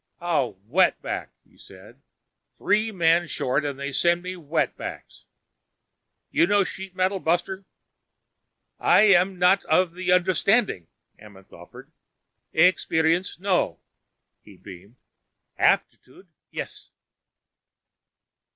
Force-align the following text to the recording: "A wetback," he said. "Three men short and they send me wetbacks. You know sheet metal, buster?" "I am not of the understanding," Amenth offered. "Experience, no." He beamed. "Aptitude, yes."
"A 0.19 0.53
wetback," 0.67 1.29
he 1.47 1.59
said. 1.59 2.01
"Three 2.57 2.91
men 2.91 3.27
short 3.27 3.63
and 3.63 3.77
they 3.77 3.91
send 3.91 4.23
me 4.23 4.35
wetbacks. 4.35 5.25
You 6.31 6.47
know 6.47 6.63
sheet 6.63 6.95
metal, 6.95 7.19
buster?" 7.19 7.65
"I 8.79 9.01
am 9.03 9.37
not 9.37 9.63
of 9.65 9.93
the 9.93 10.11
understanding," 10.11 10.87
Amenth 11.21 11.53
offered. 11.53 11.91
"Experience, 12.51 13.37
no." 13.39 13.79
He 14.41 14.57
beamed. 14.57 14.95
"Aptitude, 15.59 16.27
yes." 16.49 16.89